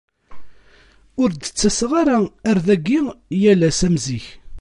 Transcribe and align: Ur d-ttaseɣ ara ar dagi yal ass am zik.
Ur 1.21 1.29
d-ttaseɣ 1.31 1.91
ara 2.01 2.17
ar 2.49 2.57
dagi 2.67 2.99
yal 3.41 3.61
ass 3.69 3.79
am 3.87 3.95
zik. 4.05 4.25